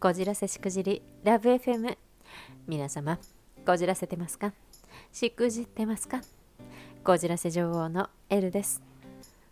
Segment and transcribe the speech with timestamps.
[0.00, 1.94] こじらせしくじりラブ FM
[2.66, 3.18] 皆様
[3.66, 4.54] こじらせてますか？
[5.12, 6.22] しくじってますか？
[7.04, 8.80] こじらせ女王のエルです。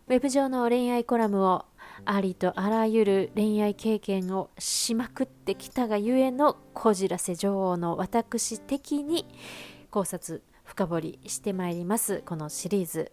[0.07, 1.65] ウェブ上の恋愛コラムを
[2.03, 9.27] ありとあらゆる恋愛経験をしまくってきたがゆえのこじらせ女王の私的に
[9.91, 13.11] 考察深掘りしてまいりますこのシリーズ。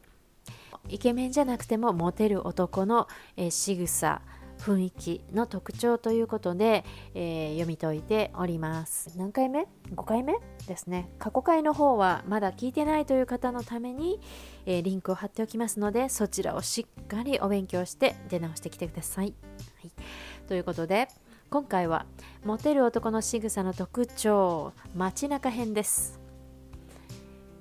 [0.89, 4.23] イケメンじゃなくてもモテる男の、えー、仕草。
[4.59, 6.85] 雰囲気の特徴ということで、
[7.15, 9.17] えー、読み解いております。
[9.17, 11.11] 何回目 ?5 回目ですね。
[11.19, 14.21] 過去回の方はまだ聞いてないという方のために、
[14.65, 19.35] えー、リンクを貼っておきますのでそちらをしっかりお勉強して出直してきてください、
[19.81, 19.93] はい、
[20.49, 21.09] ということで
[21.49, 22.07] 今回は
[22.45, 26.21] モテる男の仕草の特徴街中編です。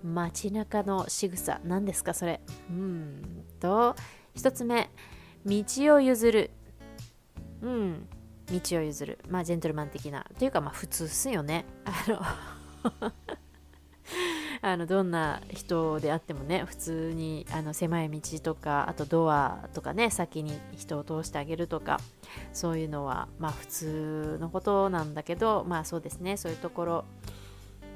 [0.03, 2.41] 街中の仕草何ですかそれ？
[2.69, 3.95] うんと
[4.35, 4.89] 1つ目
[5.45, 5.63] 道
[5.95, 6.51] を譲る。
[7.65, 8.07] うん。
[8.51, 9.17] 道を譲る。
[9.27, 10.25] まあジェントルマン的な。
[10.37, 11.65] というかまあ普通っすよね。
[11.83, 12.21] あの
[14.61, 21.99] あのどんな人であってもね普通にあの狭い道とかあとドアとかね先に人を通してあげるとか
[22.53, 26.37] そういうのはまあ普通のことなんだけどまあそうですね。
[26.37, 27.05] そういうところ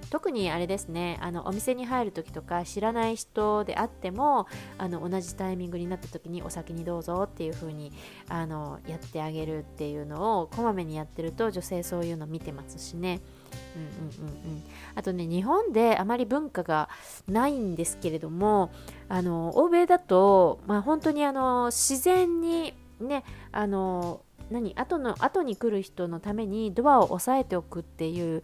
[0.09, 7.91] 特にあれですねあのお店に入る時とか知らない人であってもあの同じタイミングになった時にお先にどうぞっていう風に
[8.27, 13.19] あのやってあげるっていうのをこまめにやってると女性そういうの見てますしね。
[13.75, 14.63] うんうんうんうん、
[14.95, 16.89] あとね日本であまり文化が
[17.27, 18.71] ないんですけれども
[19.07, 28.43] あの欧米だと、まあ、本当にあの自然にねあの何後の後に来る人のためにドアを押さえておくっていう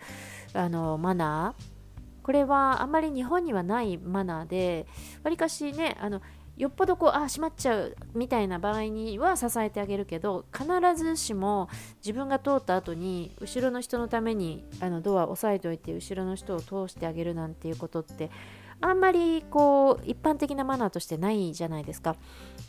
[0.53, 1.75] あのマナー。
[2.23, 4.87] これはあんまり日本にはないマナーで
[5.23, 6.23] わりかしねあの
[6.57, 18.31] よっぽどこうあ閉まっちゃうみたいな場合には支えてあげるけど必ずしも自分が通った後に後ろの人のためにあのドアを押さえておいて後ろの人を通してあげるなんていうことって
[18.81, 22.15] あんまりこう一般的なマナーとしてないじゃないですか。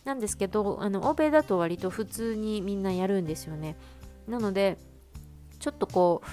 [0.05, 3.77] なんですけどあの欧米だと割と普通にみんなやるんですよね。
[4.29, 4.79] なので
[5.59, 6.27] ちょっとこう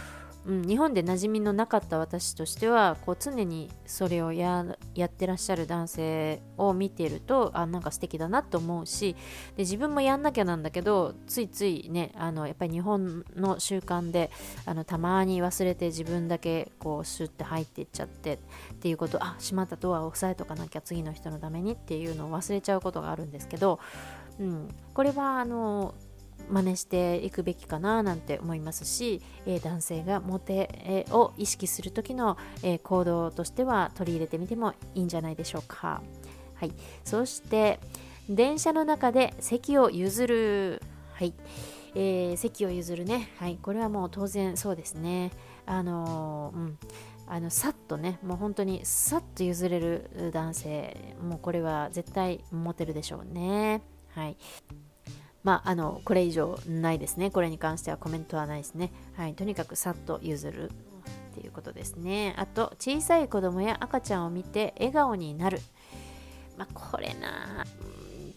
[0.45, 4.65] うん、日本で馴染みのなかった私としてはこう常にそれをや
[5.03, 9.15] ってらっしゃる男性を見ているとあなんか素敵だなと思うし
[9.55, 14.31] で自分もやんなきゃなんだけどついついねあのやっぱり日本の習慣で
[14.65, 18.37] あのたまに忘れて自分だけこうシュッて入っていっちゃってっ
[18.79, 23.79] ていうことあ閉まったドアを押さえとかなきゃ次の人のためにっていうのを忘れちゃうことがあるんですけど、
[24.39, 25.93] うん、これはあの
[26.49, 36.01] 真似していくべきかななんて思いますし、え、男性がモテを意識する時の、え、行動としては取り入れてみてもいいんじゃないでしょうか。
[36.55, 36.71] はい、
[37.03, 37.79] そして
[38.29, 40.81] 電車の中で席を譲る、
[41.13, 41.33] はい。
[41.95, 45.31] えー、席を譲るね、はい、これはもう当然そうですね。
[45.65, 46.77] あのー、うん。
[47.27, 48.19] あのさっとね。
[48.23, 51.15] もう本当にさっと譲れる男性。
[51.21, 53.81] もうこれは絶対モテるでしょうね。
[54.09, 54.37] はい。
[55.43, 57.29] まあ、あのこれ以上ないですね。
[57.29, 58.91] これに関してはコメントはないですね。
[59.15, 62.33] はい、とにかくさっと譲るっていうことですね。
[62.37, 65.59] あと、小さい子供や赤ちゃんを見て笑顔になる。
[66.57, 67.65] まあ、これな、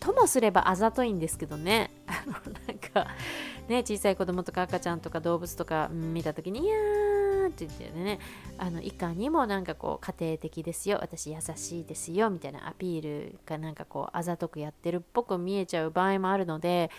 [0.00, 1.91] ともすればあざといんですけどね。
[2.06, 2.39] あの、な
[2.75, 3.06] んか、
[3.69, 7.06] ね、小さい子供とか赤ちゃんとか動物とか見た時に、いやー、
[7.65, 8.19] って言ってね。
[8.59, 10.99] あのいかにもなんかこう家庭的ですよ。
[11.00, 12.31] 私優しいですよ。
[12.31, 16.91] みたいなアピールがなんかこうあざとくやってるっぽく見えちゃう場合もあるので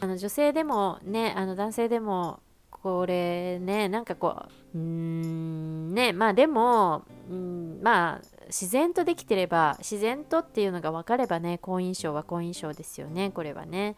[0.00, 2.40] あの女性でもねあの男性でも
[2.70, 13.96] これねなんかこううんねまあでもうんまあ自然とできてれば自然とっていうのが分かればね好印象は好印象ですよねこれはね。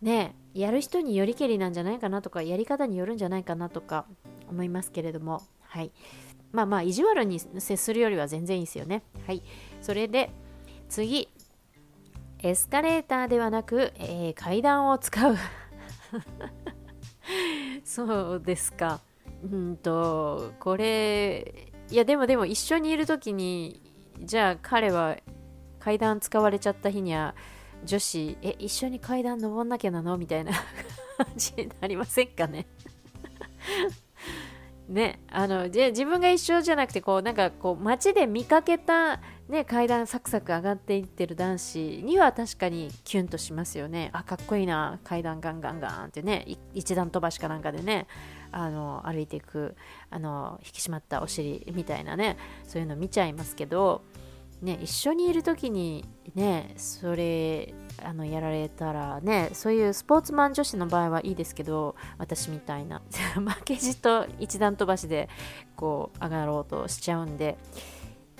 [0.00, 4.04] ねやる人によりけりなんじゃないかなとかやり方によるんじゃないかなとか。
[4.52, 5.42] 思いますけれども。
[5.60, 5.92] はい。
[6.52, 9.02] まあまあ意地悪に接するよりは全然いいですよね。
[9.26, 9.42] はい。
[9.80, 10.30] それで
[10.88, 11.28] 次。
[12.44, 15.36] エスカレーターではなく、えー、階段を使う。
[17.84, 19.00] そうですか。
[19.44, 23.80] うんとこれいやでもでも一緒にいる時に
[24.20, 25.16] じゃあ彼は
[25.80, 27.34] 階段使われちゃった日には
[27.84, 30.16] 女子、え、一緒に階段登んなきゃなの？
[30.16, 30.52] みたいな
[31.18, 32.66] 感じになりませんかね。
[34.92, 44.10] ね、あのじ自分が一緒じゃなくてこうなんかこう街で見かけた、ね、階段サクサク上がっていってる男子には確かにキュンとしますよね。
[44.12, 45.00] あかっこいいな。
[45.02, 46.46] 階段ガンガンガンってね。
[46.74, 48.06] 一段飛ばしかなんかでね
[48.50, 49.76] あの歩いていく
[50.10, 52.36] あの引き締まったお尻みたいなね
[52.68, 54.04] そういうの見ちゃいますけど
[54.62, 56.04] ね、一緒にいる時に
[56.36, 63.02] ねそれあのやられたらねそういうスポーツマン女子の場合はいいですけど私みたいな。
[63.34, 65.28] 負けじと一段飛ばしで
[65.76, 67.56] こう上がろうとしちゃうんで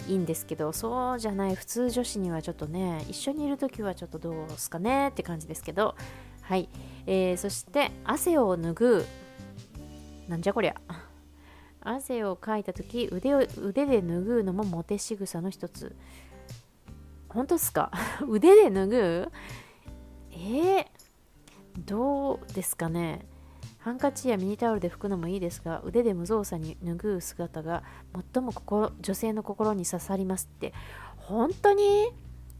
[0.08, 5.94] いいんですけどそうじゃない普通女子にはちょっとね一緒にいる時はちょっとどうすかねって感じですけど。
[6.42, 6.68] はい、
[7.06, 9.06] えー、そして汗を拭う。
[10.28, 10.74] なんじゃこりゃ。
[11.80, 15.96] 汗をかいた時腕を腕で拭うのもモテ仕草の一つ。
[17.32, 17.90] 本当ですか？
[18.28, 19.32] 腕で脱ぐ
[20.32, 20.86] えー、
[21.84, 23.26] どうですかね？
[23.78, 27.82] ハンカチやミニタオルで拭くのもいいですが腕で無造作に拭う姿が
[28.32, 30.72] 最も心女性の心に刺さりますって。
[31.16, 32.10] 本当に？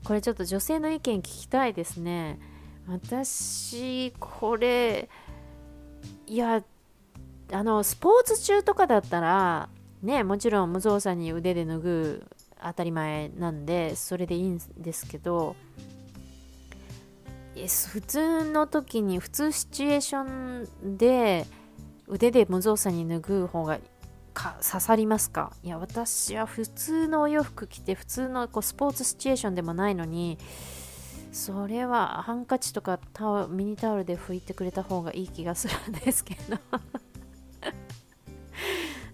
[0.05, 2.41] これちょっと女性の意見聞きたいですね。
[2.89, 5.09] 私これ
[6.27, 6.65] いや
[7.53, 9.69] あのスポーツ中とかだったら
[10.03, 11.79] ねもちろん無造作に腕で拭
[12.19, 12.27] う
[12.65, 15.57] 当たり前なんでそれでいいんですけど
[17.55, 21.47] 普通の時に普通シチュエーションで
[22.09, 23.79] 腕で無造作に拭う方が
[24.35, 25.53] か刺さりますか？
[25.63, 30.39] いや私は普通のお洋服着て普通のこうスポーツシチュエーションでもないのに
[31.33, 36.57] それはハンカチとかタオミニタオルで拭いてくれた方がいい気がするんですけど。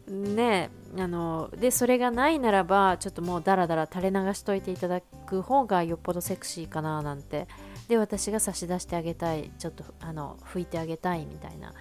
[0.08, 7.46] ねあのでそれがないならばちょっともうダラダラ垂れ流しといていただく方がよっぽどセクシーかななんて。
[7.88, 11.72] で私が差し出してあげたいちょっとあの拭いてあげたいみたいな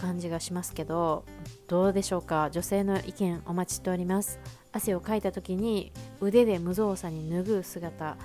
[0.00, 1.24] 感じがしますけど
[1.66, 2.48] どうでしょうか？
[2.52, 4.38] 女性の意見お待ちしております。
[4.70, 5.90] 汗をかいた時に
[6.20, 8.16] 腕で無造作に拭う姿。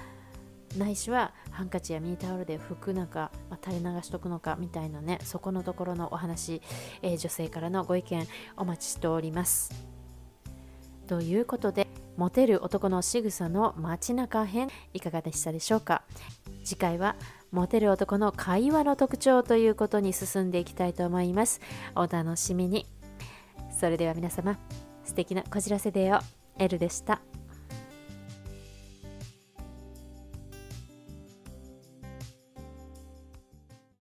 [0.77, 6.61] ないしはハンカチやミニタオルで拭くのか、まあ、垂れ流しとくのかみたいなねそこのところのお話、
[7.01, 8.27] えー、女性からのご意見
[8.57, 9.71] お待ちしております。
[11.07, 16.03] ということでモテる男の仕草の街中編いかがでしたでしょうか？
[16.63, 17.15] 次回は
[17.51, 21.59] モテる男の会話の特徴ということに進んでいきたいと思います。
[21.95, 22.87] お楽しみに。
[23.77, 24.57] それでは皆様
[25.03, 26.21] 素敵なこじらせデーを
[26.57, 27.21] L でした。